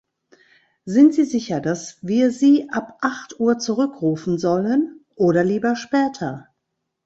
Sind 0.83 1.13
Sie 1.13 1.25
sicher, 1.25 1.61
dass 1.61 1.99
wir 2.01 2.31
Sie 2.31 2.67
ab 2.71 2.97
acht 3.01 3.39
Uhr 3.39 3.59
zurückrufen 3.59 4.39
sollen? 4.39 5.05
Oder 5.13 5.43
lieber 5.43 5.75
später? 5.75 6.47